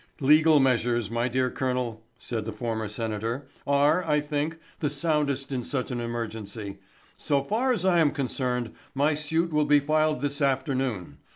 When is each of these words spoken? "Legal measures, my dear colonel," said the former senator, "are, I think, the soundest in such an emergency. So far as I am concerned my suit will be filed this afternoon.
"Legal 0.21 0.59
measures, 0.59 1.11
my 1.11 1.27
dear 1.27 1.51
colonel," 1.51 2.01
said 2.17 2.43
the 2.45 2.51
former 2.51 2.87
senator, 2.87 3.45
"are, 3.67 4.03
I 4.07 4.19
think, 4.19 4.57
the 4.79 4.89
soundest 4.89 5.51
in 5.51 5.61
such 5.63 5.91
an 5.91 6.01
emergency. 6.01 6.79
So 7.17 7.43
far 7.43 7.71
as 7.71 7.85
I 7.85 7.99
am 7.99 8.09
concerned 8.09 8.71
my 8.95 9.13
suit 9.13 9.53
will 9.53 9.65
be 9.65 9.79
filed 9.79 10.21
this 10.21 10.41
afternoon. 10.41 11.19